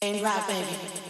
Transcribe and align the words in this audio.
Ain't 0.00 0.22
right, 0.22 0.46
baby. 0.46 1.07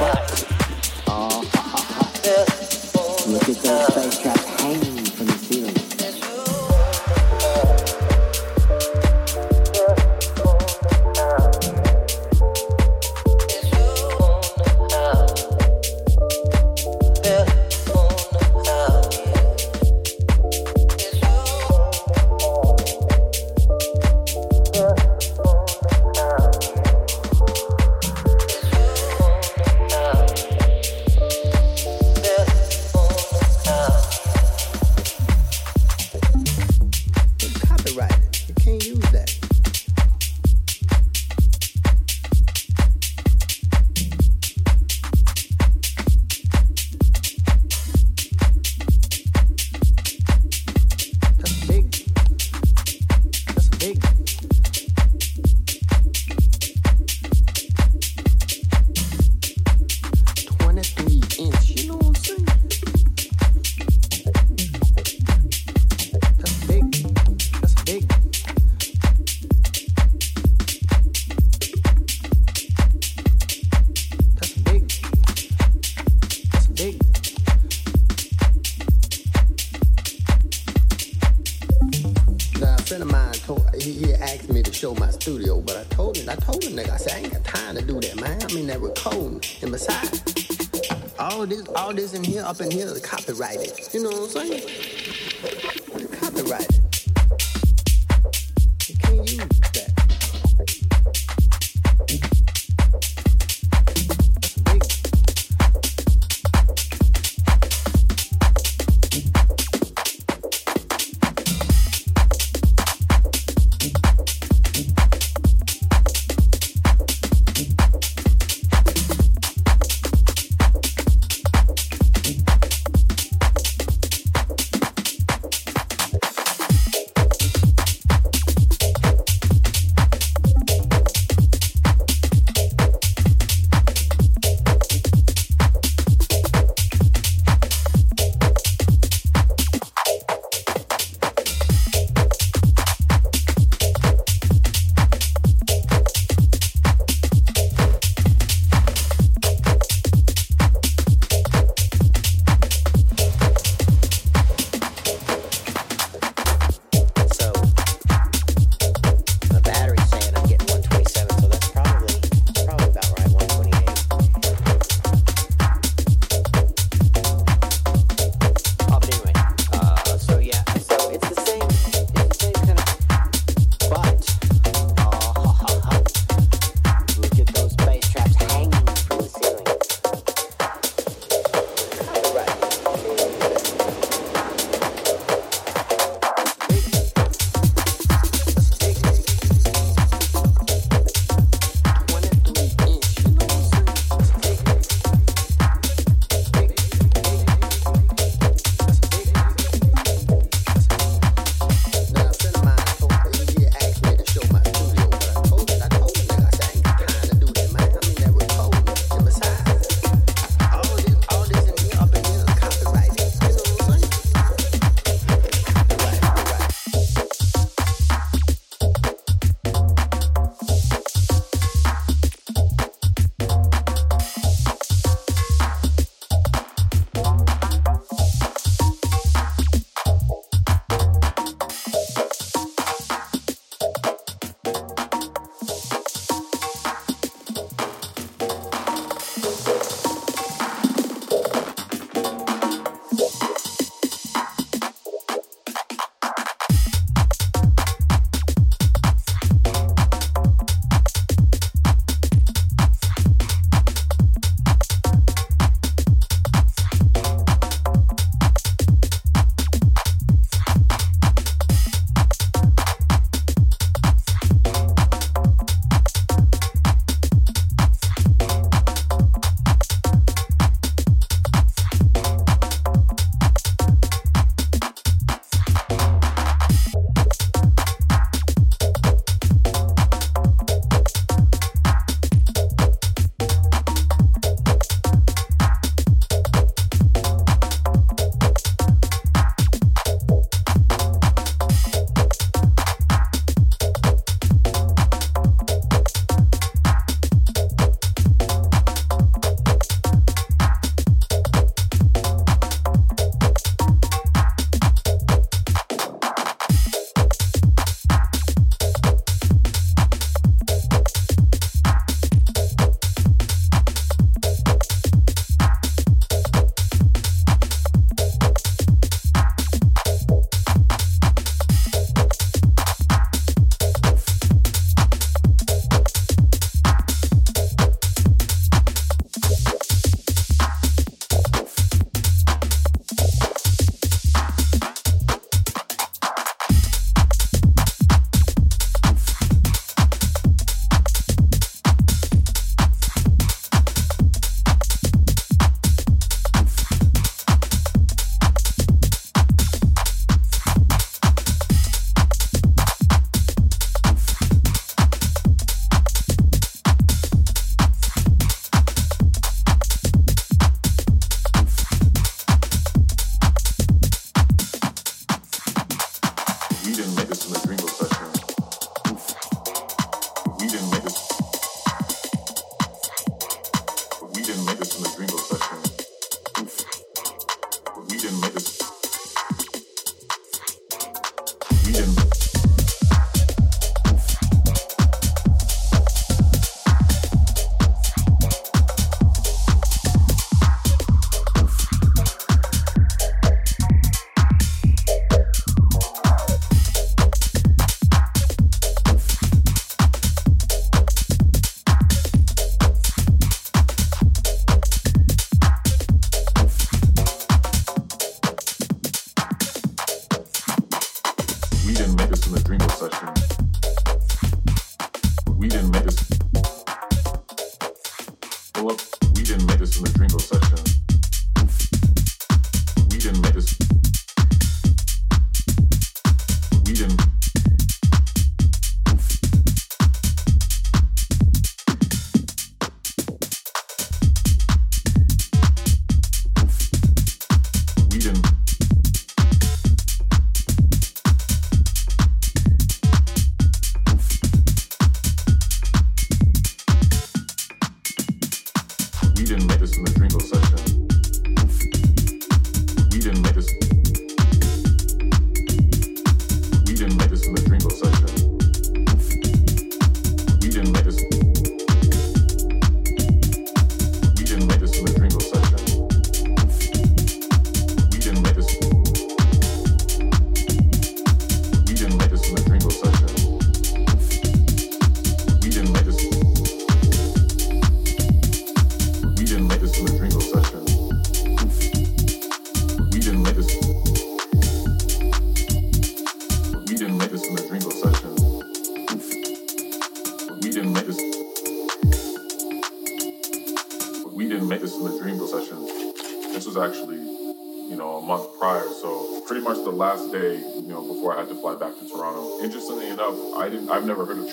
Up 0.00 0.33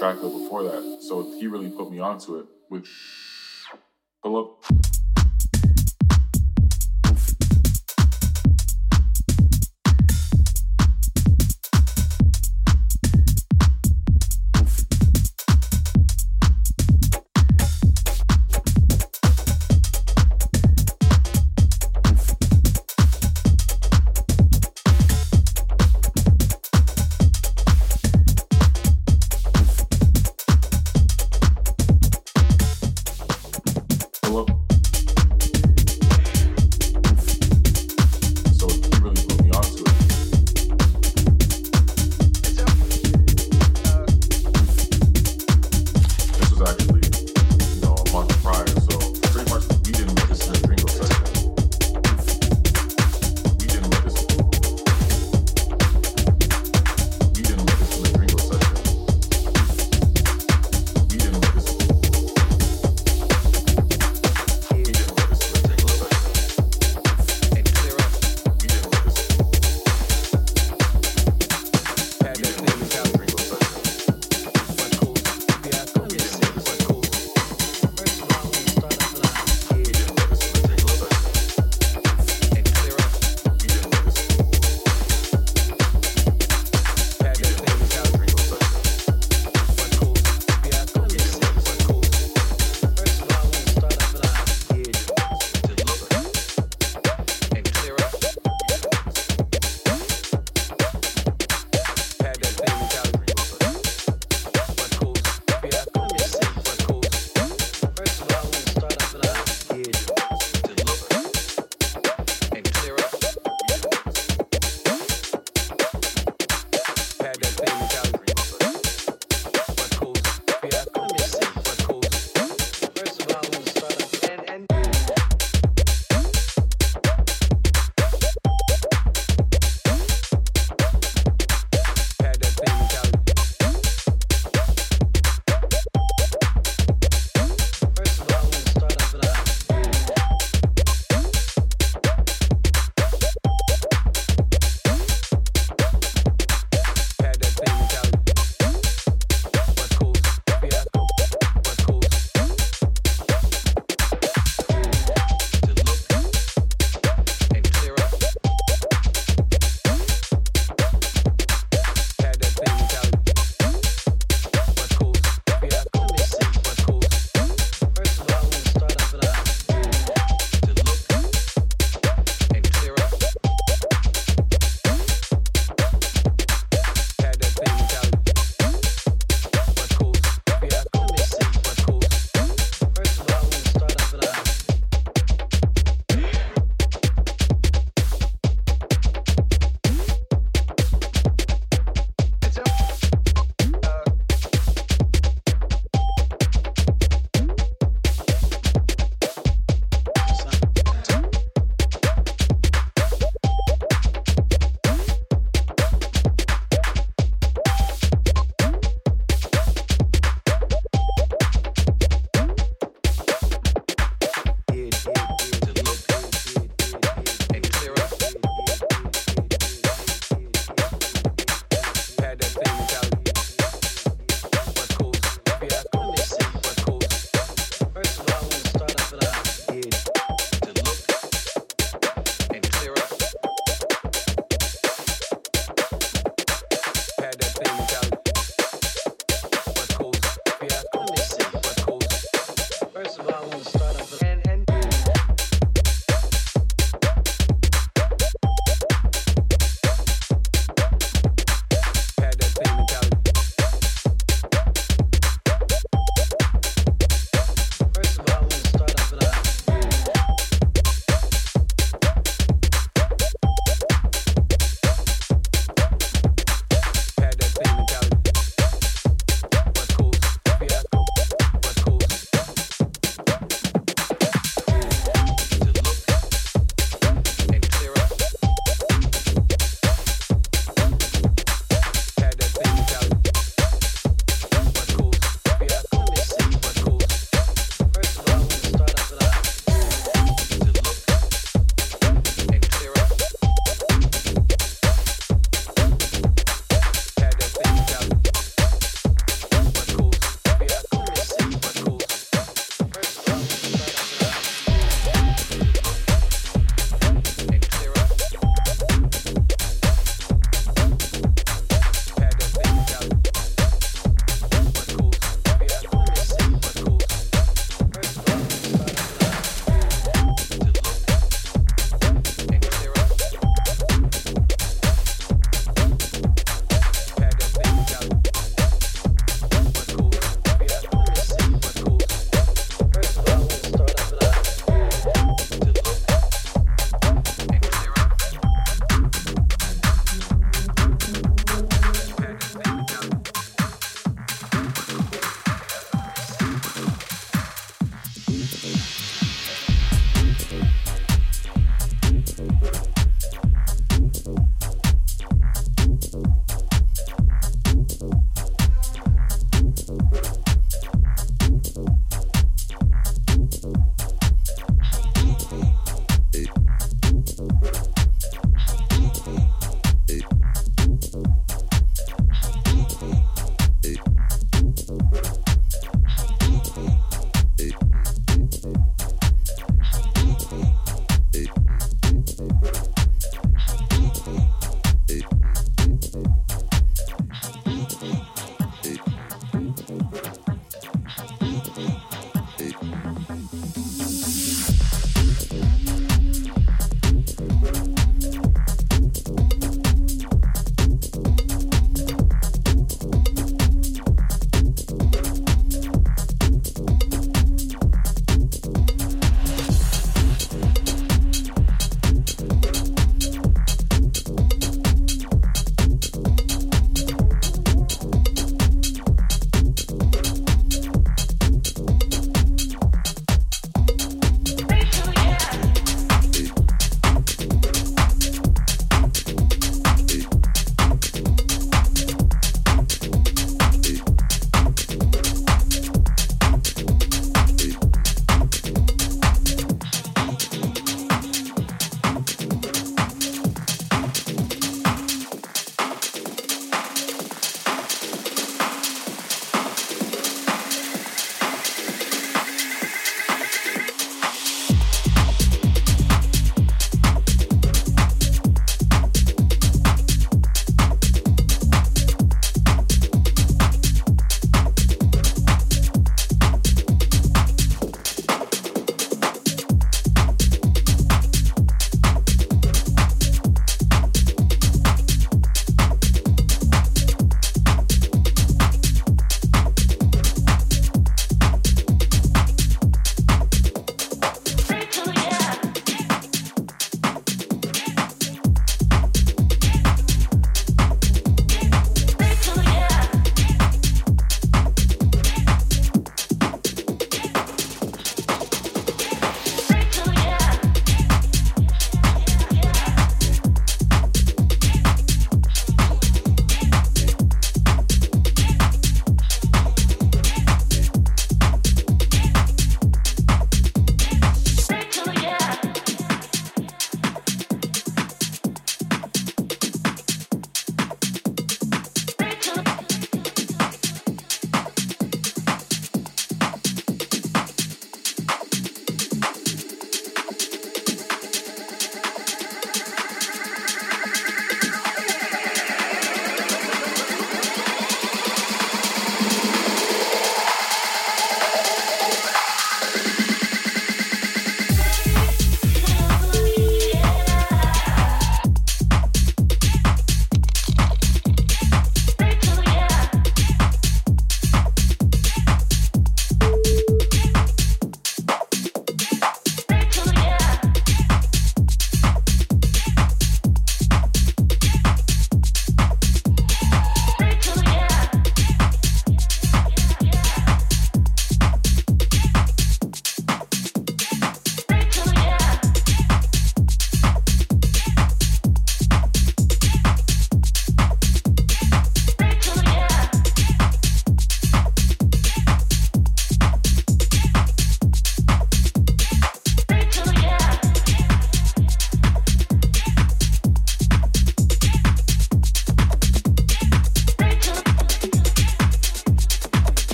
track 0.00 0.16
though 0.22 0.30
before 0.30 0.62
that, 0.62 1.02
so 1.02 1.30
he 1.38 1.46
really 1.46 1.68
put 1.68 1.90
me 1.90 1.98
onto 1.98 2.38
it. 2.38 2.46
Which 2.70 2.88
pull 4.22 4.38
up. 4.38 4.79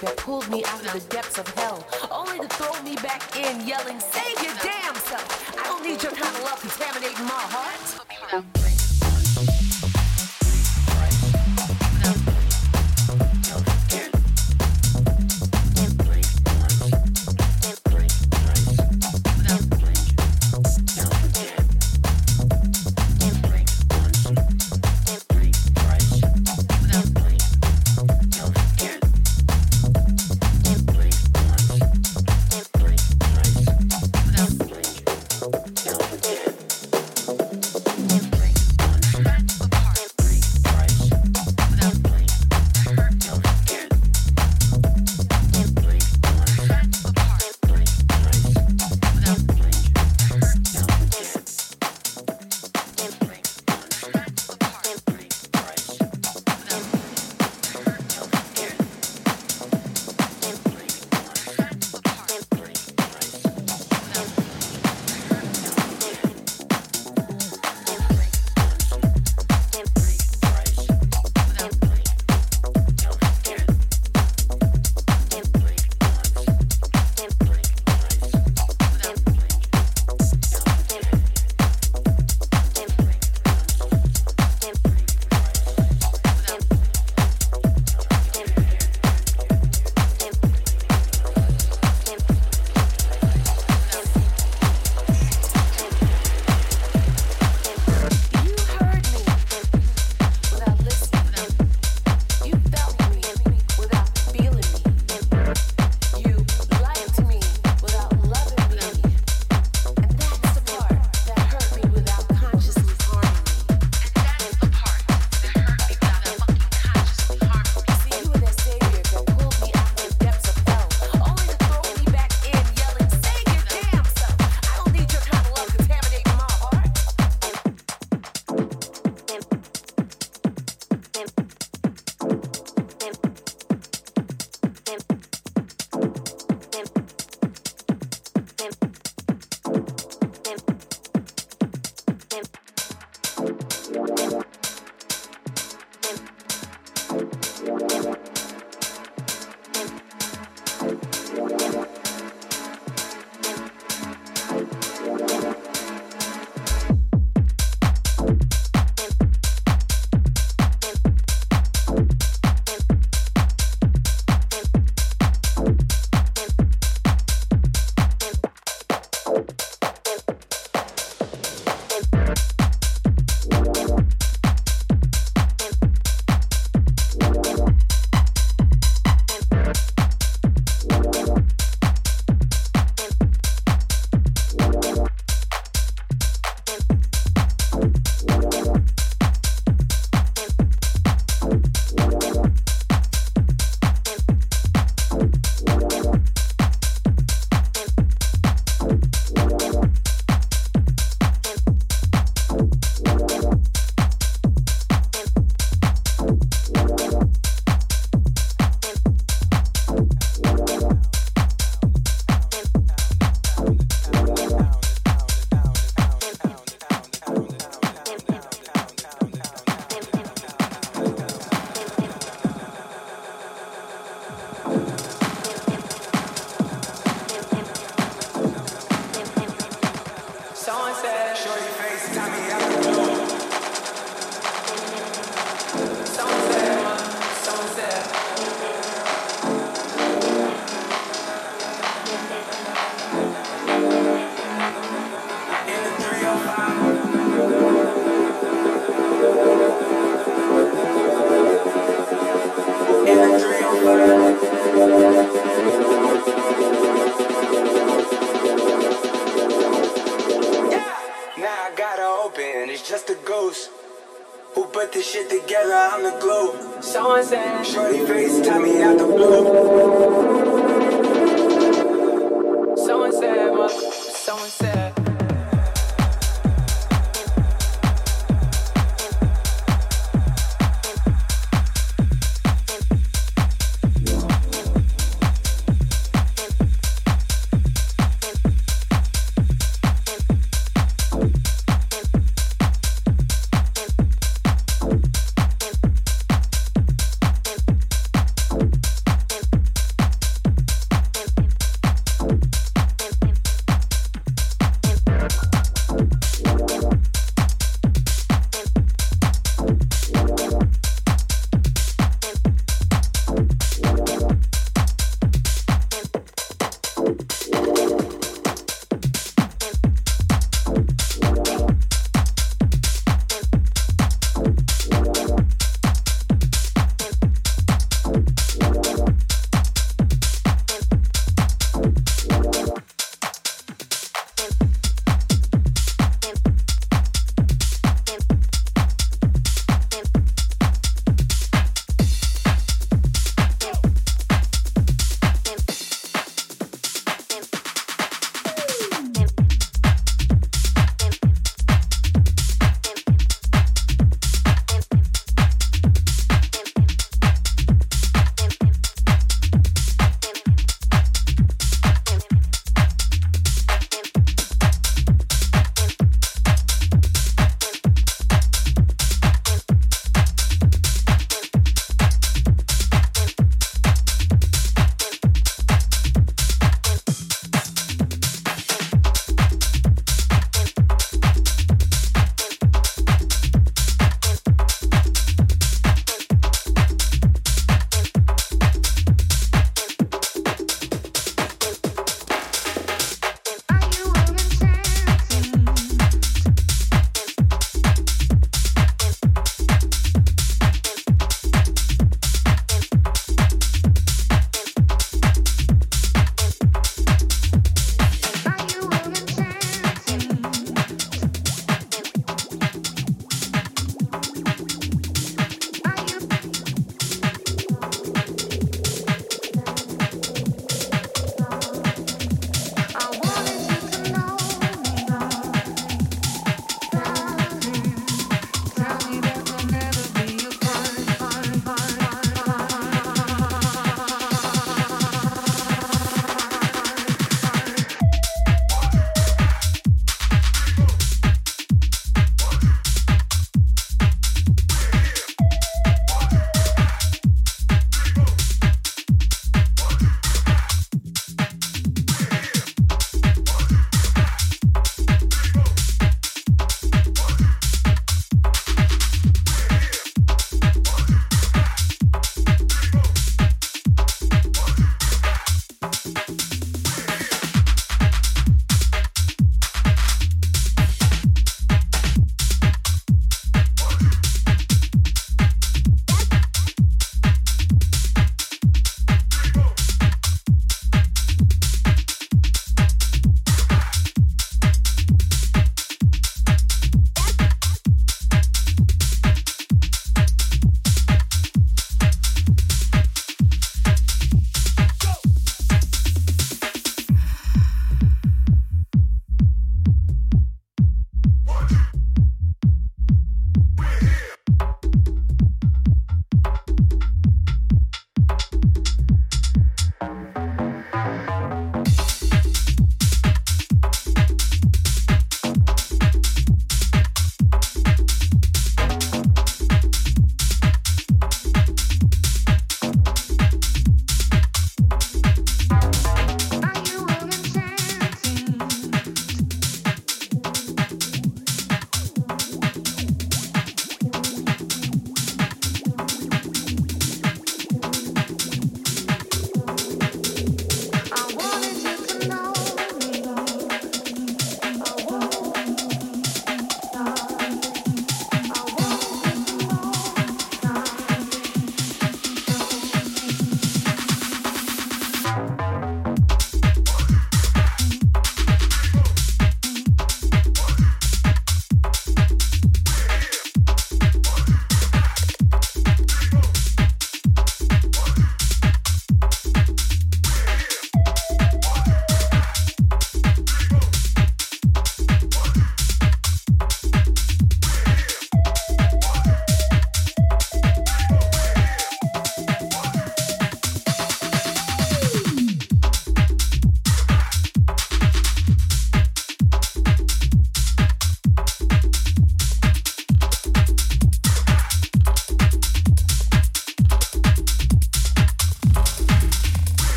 that 0.00 0.16
pulled 0.16 0.48
me 0.50 0.64
out 0.64 0.84
of 0.84 0.92
the 0.92 1.00
depths 1.14 1.38
of 1.38 1.46
hell, 1.54 1.86
only 2.10 2.38
to 2.38 2.48
throw 2.56 2.82
me 2.82 2.94
back 2.96 3.36
in, 3.36 3.66
yelling. 3.66 4.00